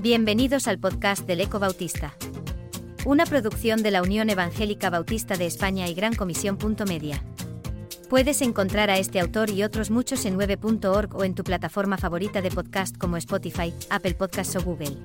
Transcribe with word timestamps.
Bienvenidos 0.00 0.68
al 0.68 0.78
podcast 0.78 1.26
del 1.26 1.40
Eco 1.40 1.58
Bautista. 1.58 2.14
Una 3.04 3.26
producción 3.26 3.82
de 3.82 3.90
la 3.90 4.00
Unión 4.00 4.30
Evangélica 4.30 4.90
Bautista 4.90 5.36
de 5.36 5.44
España 5.46 5.88
y 5.88 5.94
Gran 5.94 6.14
Comisión. 6.14 6.56
Media. 6.86 7.22
Puedes 8.08 8.40
encontrar 8.40 8.90
a 8.90 8.98
este 8.98 9.20
autor 9.20 9.50
y 9.50 9.64
otros 9.64 9.90
muchos 9.90 10.24
en 10.24 10.38
9.org 10.38 11.14
o 11.14 11.24
en 11.24 11.34
tu 11.34 11.44
plataforma 11.44 11.98
favorita 11.98 12.40
de 12.40 12.50
podcast 12.50 12.96
como 12.96 13.16
Spotify, 13.16 13.74
Apple 13.90 14.14
Podcasts 14.14 14.56
o 14.56 14.62
Google. 14.62 14.96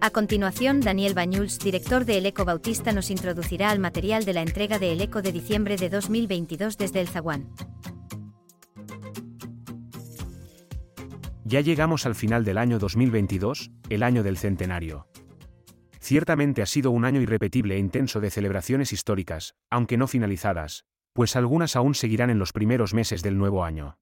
A 0.00 0.10
continuación, 0.10 0.80
Daniel 0.80 1.14
Bañuls, 1.14 1.58
director 1.58 2.04
de 2.04 2.18
El 2.18 2.26
Eco 2.26 2.44
Bautista, 2.44 2.92
nos 2.92 3.10
introducirá 3.10 3.70
al 3.70 3.78
material 3.78 4.24
de 4.24 4.34
la 4.34 4.42
entrega 4.42 4.78
de 4.78 4.92
El 4.92 5.00
Eco 5.00 5.22
de 5.22 5.32
diciembre 5.32 5.76
de 5.76 5.88
2022 5.88 6.76
desde 6.76 7.00
el 7.00 7.08
Zaguán. 7.08 7.48
Ya 11.52 11.60
llegamos 11.60 12.06
al 12.06 12.14
final 12.14 12.46
del 12.46 12.56
año 12.56 12.78
2022, 12.78 13.72
el 13.90 14.02
año 14.02 14.22
del 14.22 14.38
centenario. 14.38 15.06
Ciertamente 16.00 16.62
ha 16.62 16.66
sido 16.66 16.90
un 16.90 17.04
año 17.04 17.20
irrepetible 17.20 17.74
e 17.74 17.78
intenso 17.78 18.20
de 18.20 18.30
celebraciones 18.30 18.90
históricas, 18.94 19.54
aunque 19.68 19.98
no 19.98 20.08
finalizadas, 20.08 20.86
pues 21.12 21.36
algunas 21.36 21.76
aún 21.76 21.94
seguirán 21.94 22.30
en 22.30 22.38
los 22.38 22.54
primeros 22.54 22.94
meses 22.94 23.22
del 23.22 23.36
nuevo 23.36 23.66
año. 23.66 23.98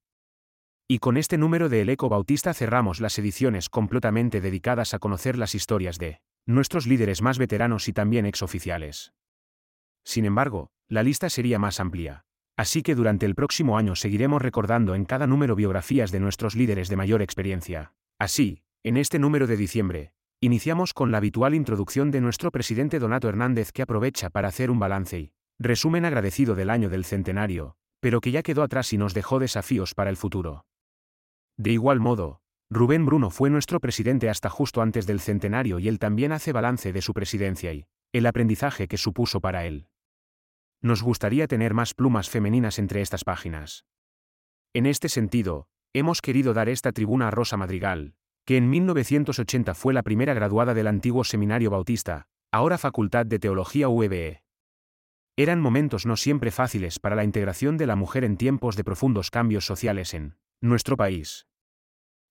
Y 0.87 1.01
con 1.01 1.17
este 1.17 1.39
número 1.39 1.69
de 1.69 1.81
El 1.81 1.89
Eco 1.89 2.09
Bautista 2.09 2.55
cerramos 2.55 3.01
las 3.01 3.19
ediciones 3.19 3.69
completamente 3.69 4.41
dedicadas 4.41 4.95
a 4.95 5.01
conocer 5.01 5.37
las 5.37 5.57
historias 5.57 5.99
de 5.99 6.21
nuestros 6.47 6.87
líderes 6.87 7.21
más 7.21 7.39
veteranos 7.39 7.89
y 7.89 7.93
también 7.93 8.27
exoficiales. 8.27 9.13
Sin 10.05 10.25
embargo, 10.25 10.71
la 10.87 11.03
lista 11.03 11.29
sería 11.29 11.59
más 11.59 11.81
amplia. 11.81 12.27
Así 12.61 12.83
que 12.83 12.95
durante 12.95 13.25
el 13.25 13.35
próximo 13.35 13.79
año 13.79 13.97
seguiremos 13.97 14.43
recordando 14.43 14.95
en 14.95 15.07
cada 15.07 15.27
número 15.27 15.57
biografías 15.57 16.11
de 16.11 16.21
nuestros 16.21 16.55
líderes 16.55 16.91
de 16.91 16.97
mayor 16.97 17.23
experiencia. 17.23 17.95
Así, 18.19 18.65
en 18.85 18.99
este 18.99 19.19
número 19.19 19.47
de 19.47 19.57
diciembre, 19.57 20.13
iniciamos 20.43 20.93
con 20.93 21.11
la 21.11 21.17
habitual 21.17 21.55
introducción 21.55 22.11
de 22.11 22.21
nuestro 22.21 22.53
presidente 22.53 22.99
Donato 22.99 23.31
Hernández 23.31 23.73
que 23.73 23.81
aprovecha 23.81 24.29
para 24.29 24.49
hacer 24.49 24.71
un 24.71 24.79
balance 24.79 25.19
y 25.19 25.33
resumen 25.59 26.05
agradecido 26.05 26.55
del 26.55 26.69
año 26.69 26.91
del 26.91 27.07
centenario, 27.07 27.77
pero 27.99 28.21
que 28.21 28.31
ya 28.31 28.43
quedó 28.43 28.63
atrás 28.63 28.93
y 28.93 28.99
nos 28.99 29.15
dejó 29.15 29.39
desafíos 29.39 29.95
para 29.95 30.11
el 30.11 30.19
futuro. 30.19 30.67
De 31.57 31.73
igual 31.73 31.99
modo, 31.99 32.43
Rubén 32.69 33.07
Bruno 33.07 33.31
fue 33.31 33.49
nuestro 33.49 33.81
presidente 33.81 34.29
hasta 34.29 34.51
justo 34.51 34.83
antes 34.83 35.07
del 35.07 35.21
centenario 35.21 35.79
y 35.79 35.89
él 35.89 35.99
también 35.99 36.31
hace 36.31 36.53
balance 36.53 36.93
de 36.93 37.01
su 37.01 37.15
presidencia 37.15 37.73
y 37.73 37.87
el 38.13 38.27
aprendizaje 38.27 38.87
que 38.87 38.99
supuso 38.99 39.41
para 39.41 39.65
él. 39.65 39.87
Nos 40.83 41.03
gustaría 41.03 41.47
tener 41.47 41.75
más 41.75 41.93
plumas 41.93 42.31
femeninas 42.31 42.79
entre 42.79 43.03
estas 43.03 43.23
páginas. 43.23 43.85
En 44.73 44.87
este 44.87 45.11
sentido, 45.11 45.69
hemos 45.93 46.23
querido 46.23 46.55
dar 46.55 46.71
esta 46.71 46.93
tribuna 46.93 47.29
a 47.29 47.31
Rosa 47.31 47.59
Madrigal, 47.59 48.15
que 48.47 48.57
en 48.57 48.71
1980 48.71 49.75
fue 49.75 49.93
la 49.93 50.03
primera 50.03 50.33
graduada 50.33 50.73
del 50.73 50.87
antiguo 50.87 51.25
Seminario 51.25 51.71
Bautista, 51.71 52.29
ahora 52.51 52.79
Facultad 52.79 53.27
de 53.27 53.39
Teología 53.39 53.89
UEBE. 53.89 54.43
Eran 55.37 55.61
momentos 55.61 56.07
no 56.07 56.17
siempre 56.17 56.51
fáciles 56.51 56.99
para 56.99 57.17
la 57.17 57.25
integración 57.25 57.77
de 57.77 57.87
la 57.87 57.97
mujer 57.97 58.25
en 58.25 58.37
tiempos 58.37 58.77
de 58.77 58.85
profundos 58.85 59.31
cambios 59.31 59.67
sociales 59.67 60.15
en 60.15 60.37
nuestro 60.63 60.97
país. 60.97 61.47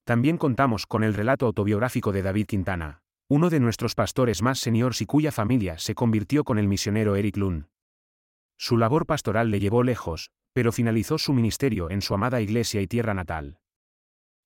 También 0.06 0.38
contamos 0.38 0.88
con 0.88 1.04
el 1.04 1.14
relato 1.14 1.46
autobiográfico 1.46 2.12
de 2.12 2.24
David 2.24 2.48
Quintana, 2.48 3.04
uno 3.28 3.52
de 3.52 3.60
nuestros 3.60 3.94
pastores 3.94 4.42
más 4.42 4.60
seniors 4.60 5.02
y 5.02 5.06
cuya 5.06 5.32
familia 5.32 5.78
se 5.78 5.94
convirtió 5.94 6.44
con 6.44 6.58
el 6.58 6.68
misionero 6.68 7.16
Eric 7.16 7.38
Lund. 7.38 7.68
Su 8.62 8.78
labor 8.78 9.06
pastoral 9.06 9.52
le 9.52 9.62
llevó 9.62 9.84
lejos, 9.84 10.32
pero 10.52 10.74
finalizó 10.74 11.18
su 11.18 11.32
ministerio 11.32 11.90
en 11.90 12.02
su 12.02 12.14
amada 12.14 12.42
iglesia 12.42 12.82
y 12.82 12.88
tierra 12.88 13.14
natal. 13.14 13.58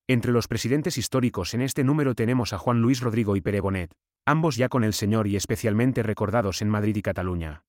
Entre 0.06 0.30
los 0.30 0.46
presidentes 0.46 0.98
históricos 0.98 1.52
en 1.52 1.62
este 1.62 1.82
número 1.82 2.14
tenemos 2.14 2.52
a 2.52 2.58
Juan 2.58 2.80
Luis 2.80 3.00
Rodrigo 3.00 3.34
y 3.34 3.40
Pere 3.40 3.60
Bonet, 3.60 3.92
ambos 4.24 4.54
ya 4.54 4.68
con 4.68 4.84
el 4.84 4.92
Señor 4.92 5.26
y 5.26 5.34
especialmente 5.34 6.04
recordados 6.04 6.62
en 6.62 6.68
Madrid 6.68 6.94
y 6.94 7.02
Cataluña. 7.02 7.64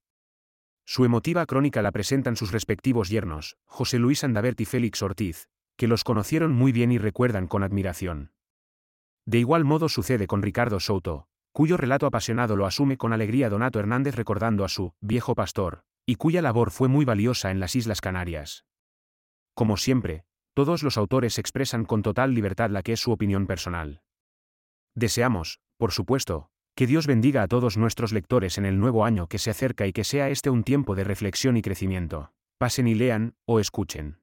Su 0.85 1.03
emotiva 1.03 1.47
crónica 1.47 1.81
la 1.81 1.91
presentan 1.91 2.35
sus 2.35 2.51
respectivos 2.51 3.09
yernos, 3.09 3.57
José 3.65 3.97
Luis 3.97 4.23
Andabert 4.23 4.61
y 4.61 4.65
Félix 4.65 5.01
Ortiz, 5.01 5.49
que 5.77 5.87
los 5.87 6.03
conocieron 6.03 6.51
muy 6.51 6.71
bien 6.71 6.91
y 6.91 6.99
recuerdan 6.99 7.47
con 7.47 7.63
admiración. 7.63 8.33
De 9.25 9.39
igual 9.39 9.63
modo 9.63 9.89
sucede 9.89 10.27
con 10.27 10.43
Ricardo 10.43 10.79
Souto, 10.79 11.27
cuyo 11.51 11.75
relato 11.75 12.05
apasionado 12.05 12.55
lo 12.55 12.67
asume 12.67 12.97
con 12.97 13.13
alegría 13.13 13.49
Donato 13.49 13.79
Hernández 13.79 14.13
recordando 14.13 14.63
a 14.63 14.69
su 14.69 14.93
viejo 15.01 15.33
pastor, 15.33 15.83
y 16.05 16.15
cuya 16.15 16.41
labor 16.41 16.71
fue 16.71 16.87
muy 16.87 17.05
valiosa 17.05 17.51
en 17.51 17.59
las 17.59 17.75
Islas 17.75 18.01
Canarias. 18.01 18.65
Como 19.53 19.77
siempre, 19.77 20.25
todos 20.53 20.83
los 20.83 20.97
autores 20.97 21.39
expresan 21.39 21.85
con 21.85 22.01
total 22.01 22.33
libertad 22.33 22.69
la 22.69 22.83
que 22.83 22.93
es 22.93 22.99
su 22.99 23.11
opinión 23.11 23.47
personal. 23.47 24.01
Deseamos, 24.93 25.59
por 25.77 25.91
supuesto, 25.91 26.49
que 26.75 26.87
Dios 26.87 27.07
bendiga 27.07 27.43
a 27.43 27.47
todos 27.47 27.77
nuestros 27.77 28.11
lectores 28.11 28.57
en 28.57 28.65
el 28.65 28.79
nuevo 28.79 29.05
año 29.05 29.27
que 29.27 29.39
se 29.39 29.49
acerca 29.49 29.87
y 29.87 29.93
que 29.93 30.03
sea 30.03 30.29
este 30.29 30.49
un 30.49 30.63
tiempo 30.63 30.95
de 30.95 31.05
reflexión 31.05 31.57
y 31.57 31.61
crecimiento. 31.61 32.33
Pasen 32.57 32.87
y 32.87 32.95
lean, 32.95 33.35
o 33.45 33.59
escuchen. 33.59 34.19